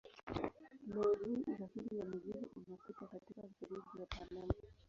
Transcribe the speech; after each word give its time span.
Leo 0.87 1.13
hii 1.25 1.43
usafiri 1.53 1.97
wa 1.97 2.05
mizigo 2.05 2.49
unapita 2.67 3.07
katika 3.07 3.41
mfereji 3.41 3.99
wa 3.99 4.05
Panama. 4.05 4.53